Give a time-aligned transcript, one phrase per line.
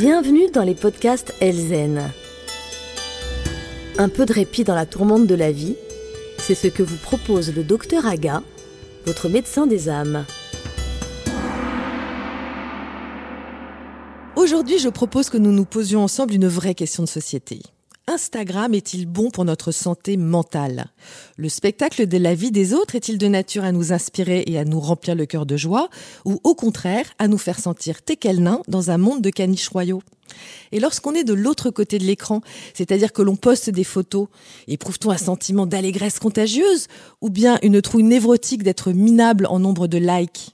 [0.00, 2.10] Bienvenue dans les podcasts Elzen.
[3.98, 5.76] Un peu de répit dans la tourmente de la vie,
[6.38, 8.42] c'est ce que vous propose le docteur Aga,
[9.04, 10.24] votre médecin des âmes.
[14.36, 17.60] Aujourd'hui, je propose que nous nous posions ensemble une vraie question de société.
[18.10, 20.86] Instagram est-il bon pour notre santé mentale?
[21.36, 24.64] Le spectacle de la vie des autres est-il de nature à nous inspirer et à
[24.64, 25.88] nous remplir le cœur de joie?
[26.24, 30.02] Ou au contraire à nous faire sentir tequel nain dans un monde de caniches royaux?
[30.72, 32.40] Et lorsqu'on est de l'autre côté de l'écran,
[32.74, 34.26] c'est-à-dire que l'on poste des photos,
[34.66, 36.88] éprouve-t-on un sentiment d'allégresse contagieuse?
[37.20, 40.50] Ou bien une trouille névrotique d'être minable en nombre de likes?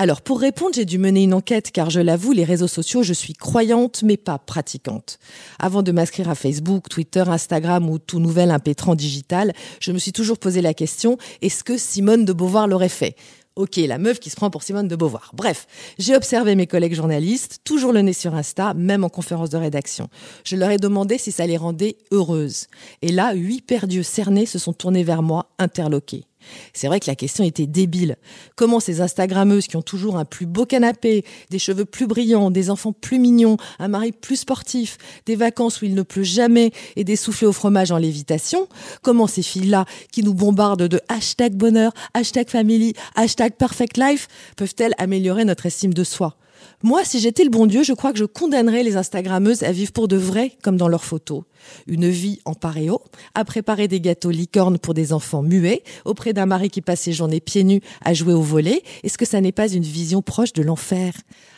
[0.00, 3.12] Alors, pour répondre, j'ai dû mener une enquête car je l'avoue, les réseaux sociaux, je
[3.12, 5.18] suis croyante mais pas pratiquante.
[5.58, 10.12] Avant de m'inscrire à Facebook, Twitter, Instagram ou tout nouvel impétrant digital, je me suis
[10.12, 13.16] toujours posé la question, est-ce que Simone de Beauvoir l'aurait fait?
[13.56, 15.32] Ok, la meuf qui se prend pour Simone de Beauvoir.
[15.34, 15.66] Bref,
[15.98, 20.08] j'ai observé mes collègues journalistes, toujours le nez sur Insta, même en conférence de rédaction.
[20.44, 22.68] Je leur ai demandé si ça les rendait heureuses.
[23.02, 26.27] Et là, huit perdus cernés se sont tournés vers moi, interloqués.
[26.72, 28.16] C'est vrai que la question était débile.
[28.56, 32.70] Comment ces Instagrammeuses qui ont toujours un plus beau canapé, des cheveux plus brillants, des
[32.70, 37.04] enfants plus mignons, un mari plus sportif, des vacances où il ne pleut jamais et
[37.04, 38.68] des soufflés au fromage en lévitation,
[39.02, 44.94] comment ces filles-là qui nous bombardent de hashtag bonheur, hashtag family, hashtag perfect life peuvent-elles
[44.98, 46.36] améliorer notre estime de soi?
[46.82, 49.92] Moi, si j'étais le bon Dieu, je crois que je condamnerais les Instagrammeuses à vivre
[49.92, 51.42] pour de vrai, comme dans leurs photos.
[51.88, 53.02] Une vie en paréo,
[53.34, 57.12] à préparer des gâteaux licornes pour des enfants muets, auprès d'un mari qui passe ses
[57.12, 58.82] journées pieds nus à jouer au volet.
[59.02, 61.14] Est-ce que ça n'est pas une vision proche de l'enfer?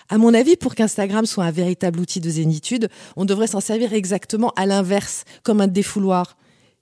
[0.08, 3.92] À mon avis, pour qu'Instagram soit un véritable outil de zénitude, on devrait s'en servir
[3.92, 6.36] exactement à l'inverse, comme un défouloir.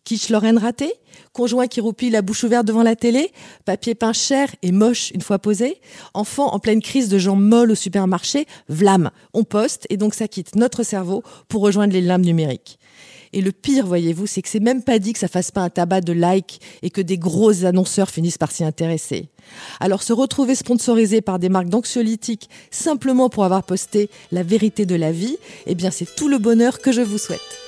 [0.09, 0.91] Quiche Lorraine raté
[1.35, 3.31] Conjoint qui roupille la bouche ouverte devant la télé
[3.67, 5.83] Papier peint cher et moche une fois posé
[6.15, 10.27] Enfant en pleine crise de jambes molles au supermarché Vlam On poste et donc ça
[10.27, 12.79] quitte notre cerveau pour rejoindre les lames numériques.
[13.35, 15.69] Et le pire, voyez-vous, c'est que c'est même pas dit que ça fasse pas un
[15.69, 19.29] tabac de likes et que des gros annonceurs finissent par s'y intéresser.
[19.79, 24.95] Alors se retrouver sponsorisé par des marques d'anxiolytiques simplement pour avoir posté la vérité de
[24.95, 25.37] la vie,
[25.67, 27.68] eh bien c'est tout le bonheur que je vous souhaite.